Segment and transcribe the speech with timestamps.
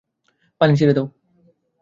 [0.61, 1.05] পানি ছেড়ে দাও।